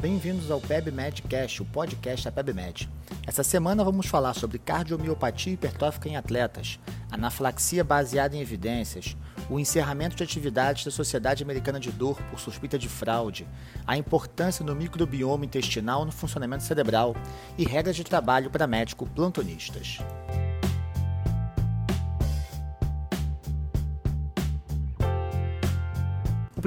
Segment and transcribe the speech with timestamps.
[0.00, 2.88] Bem-vindos ao PebMed Cast, o podcast da PebMed.
[3.26, 6.78] Essa semana vamos falar sobre cardiomiopatia hipertrófica em atletas,
[7.10, 9.16] anafilaxia baseada em evidências,
[9.50, 13.44] o encerramento de atividades da Sociedade Americana de Dor por suspeita de fraude,
[13.84, 17.16] a importância do microbioma intestinal no funcionamento cerebral
[17.58, 19.98] e regras de trabalho para médicos plantonistas.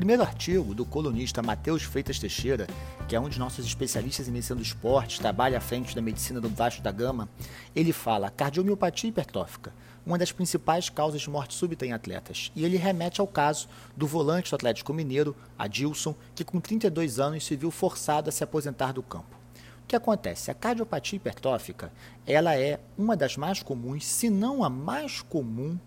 [0.01, 2.65] Primeiro artigo do colunista Matheus Freitas Teixeira,
[3.07, 6.41] que é um dos nossos especialistas em medicina do esporte, trabalha à frente da medicina
[6.41, 7.29] do Vasco da Gama,
[7.75, 9.71] ele fala cardiomiopatia hipertrófica,
[10.03, 12.51] uma das principais causas de morte súbita em atletas.
[12.55, 17.45] E ele remete ao caso do volante do Atlético Mineiro, Adilson, que com 32 anos
[17.45, 19.37] se viu forçado a se aposentar do campo.
[19.83, 20.49] O que acontece?
[20.49, 21.93] A cardiopatia hipertrófica,
[22.25, 25.77] ela é uma das mais comuns, se não a mais comum,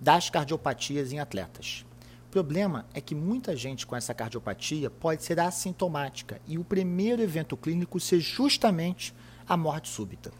[0.00, 1.84] das cardiopatias em atletas.
[2.28, 7.22] O problema é que muita gente com essa cardiopatia pode ser assintomática e o primeiro
[7.22, 9.14] evento clínico ser justamente
[9.48, 10.30] a morte súbita.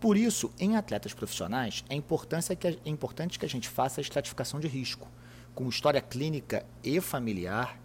[0.00, 4.66] Por isso, em atletas profissionais, é, é importante que a gente faça a estratificação de
[4.66, 5.06] risco,
[5.54, 7.78] com história clínica e familiar,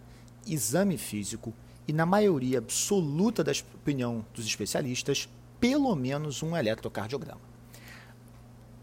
[0.44, 1.54] exame físico
[1.86, 5.28] e, na maioria absoluta da opinião dos especialistas,
[5.60, 7.40] pelo menos um eletrocardiograma.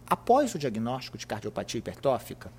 [0.08, 2.50] Após o diagnóstico de cardiopatia hipertrófica,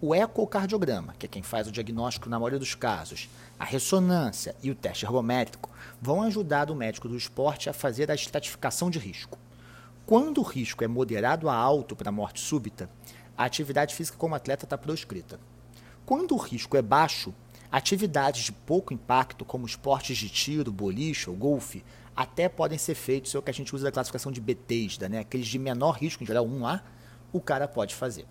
[0.00, 3.28] o ecocardiograma, que é quem faz o diagnóstico na maioria dos casos,
[3.58, 5.70] a ressonância e o teste ergométrico
[6.00, 9.38] vão ajudar o médico do esporte a fazer a estratificação de risco.
[10.04, 12.90] Quando o risco é moderado a alto para morte súbita,
[13.36, 15.40] a atividade física como atleta está proscrita.
[16.04, 17.32] Quando o risco é baixo,
[17.72, 21.82] atividades de pouco impacto, como esportes de tiro, boliche ou golfe,
[22.14, 25.20] até podem ser feitos, é o que a gente usa da classificação de Bethesda, né?
[25.20, 26.82] aqueles de menor risco, em geral 1A,
[27.32, 28.26] o cara pode fazer.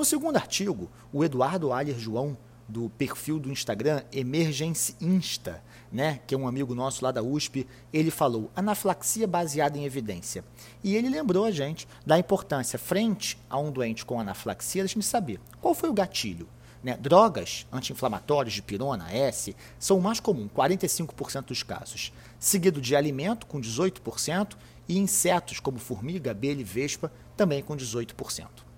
[0.00, 2.34] No segundo artigo, o Eduardo Aller João,
[2.66, 5.62] do perfil do Instagram Emergence Insta,
[5.92, 10.42] né, que é um amigo nosso lá da USP, ele falou anafilaxia baseada em evidência.
[10.82, 15.04] E ele lembrou a gente da importância, frente a um doente com anafilaxia, da gente
[15.04, 16.48] saber qual foi o gatilho.
[16.82, 16.96] Né?
[16.96, 23.44] Drogas anti-inflamatórias de pirona, S, são o mais comum, 45% dos casos, seguido de alimento,
[23.44, 24.56] com 18%,
[24.88, 28.69] e insetos como formiga, abelha e vespa, também com 18%.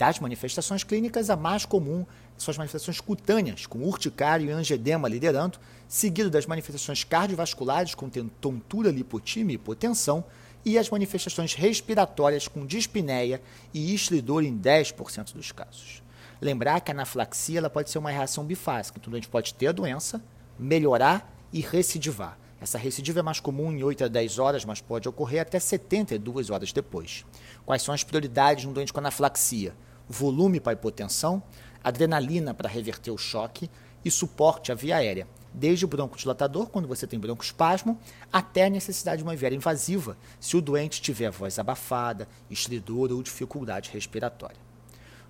[0.00, 2.06] Das manifestações clínicas, a mais comum
[2.38, 8.90] são as manifestações cutâneas, com urticária e angedema liderando, seguido das manifestações cardiovasculares, com tontura,
[8.90, 10.24] lipotímia e hipotensão,
[10.64, 13.42] e as manifestações respiratórias, com dispneia
[13.74, 16.02] e estridor em 10% dos casos.
[16.40, 19.66] Lembrar que a anafilaxia ela pode ser uma reação bifásica, então a gente pode ter
[19.66, 20.24] a doença,
[20.58, 22.38] melhorar e recidivar.
[22.58, 26.48] Essa recidiva é mais comum em 8 a 10 horas, mas pode ocorrer até 72
[26.48, 27.26] horas depois.
[27.66, 29.74] Quais são as prioridades no doente com anafilaxia?
[30.12, 31.40] Volume para hipotensão,
[31.84, 33.70] adrenalina para reverter o choque
[34.04, 37.96] e suporte à via aérea, desde o broncodilatador, quando você tem broncoespasmo,
[38.32, 43.22] até a necessidade de uma via invasiva, se o doente tiver voz abafada, estridor ou
[43.22, 44.69] dificuldade respiratória.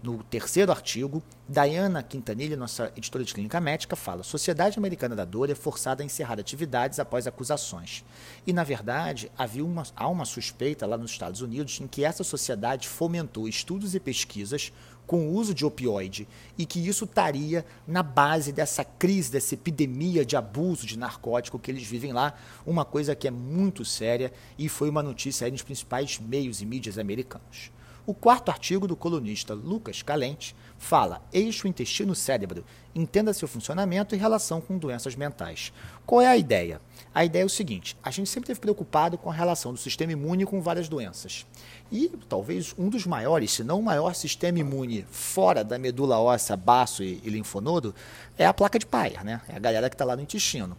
[0.02, 5.50] No terceiro artigo, Diana Quintanilha, nossa editora de clínica médica, fala: Sociedade Americana da Dor
[5.50, 8.02] é forçada a encerrar atividades após acusações.
[8.46, 12.24] E, na verdade, havia uma, há uma suspeita lá nos Estados Unidos em que essa
[12.24, 14.72] sociedade fomentou estudos e pesquisas
[15.06, 20.24] com o uso de opioide e que isso estaria na base dessa crise, dessa epidemia
[20.24, 22.32] de abuso de narcótico que eles vivem lá,
[22.64, 26.64] uma coisa que é muito séria e foi uma notícia aí nos principais meios e
[26.64, 27.70] mídias americanos.
[28.10, 34.60] O quarto artigo do colunista Lucas Calente fala eixo intestino-cérebro, entenda seu funcionamento em relação
[34.60, 35.72] com doenças mentais.
[36.04, 36.80] Qual é a ideia?
[37.14, 40.10] A ideia é o seguinte: a gente sempre esteve preocupado com a relação do sistema
[40.10, 41.46] imune com várias doenças.
[41.92, 46.56] E talvez um dos maiores, se não o maior sistema imune fora da medula óssea,
[46.56, 47.94] baço e, e linfonodo,
[48.36, 49.40] é a placa de Peyer, né?
[49.48, 50.76] É a galera que está lá no intestino.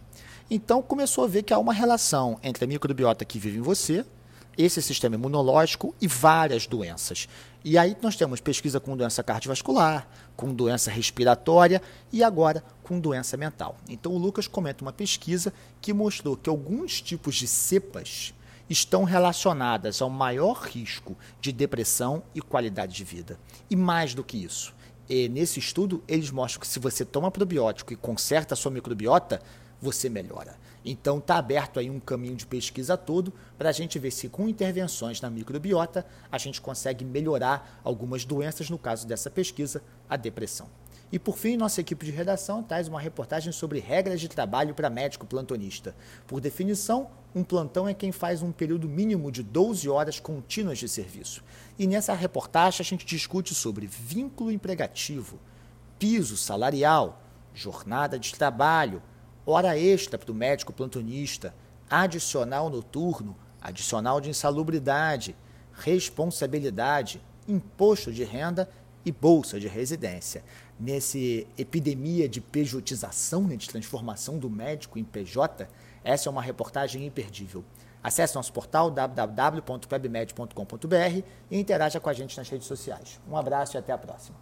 [0.50, 4.04] Então começou a ver que há uma relação entre a microbiota que vive em você
[4.56, 7.28] esse sistema imunológico e várias doenças.
[7.64, 11.80] E aí nós temos pesquisa com doença cardiovascular, com doença respiratória
[12.12, 13.76] e agora com doença mental.
[13.88, 18.34] Então o Lucas comenta uma pesquisa que mostrou que alguns tipos de cepas
[18.68, 23.38] estão relacionadas ao maior risco de depressão e qualidade de vida.
[23.70, 24.74] E mais do que isso,
[25.30, 29.40] nesse estudo eles mostram que se você toma probiótico e conserta a sua microbiota,
[29.82, 30.56] você melhora.
[30.84, 34.48] Então está aberto aí um caminho de pesquisa todo para a gente ver se com
[34.48, 40.68] intervenções na microbiota a gente consegue melhorar algumas doenças, no caso dessa pesquisa, a depressão.
[41.10, 44.88] E por fim, nossa equipe de redação traz uma reportagem sobre regras de trabalho para
[44.88, 45.94] médico plantonista.
[46.26, 50.88] Por definição, um plantão é quem faz um período mínimo de 12 horas contínuas de
[50.88, 51.44] serviço.
[51.78, 55.38] E nessa reportagem a gente discute sobre vínculo empregativo,
[55.98, 59.02] piso salarial, jornada de trabalho,
[59.46, 61.54] hora extra para o médico plantonista,
[61.90, 65.36] adicional noturno, adicional de insalubridade,
[65.72, 68.68] responsabilidade, imposto de renda
[69.04, 70.44] e bolsa de residência.
[70.78, 75.68] Nesse epidemia de pejotização, né, de transformação do médico em PJ,
[76.02, 77.64] essa é uma reportagem imperdível.
[78.02, 83.20] Acesse nosso portal www.webmed.com.br e interaja com a gente nas redes sociais.
[83.30, 84.36] Um abraço e até a próxima.